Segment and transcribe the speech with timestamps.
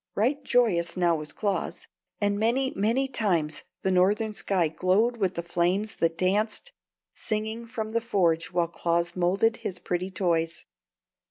[0.15, 1.85] Right joyous now was Claus;
[2.19, 6.71] and many, many times the Northern sky glowed with the flames that danced
[7.13, 10.65] singing from the forge while Claus moulded his pretty toys.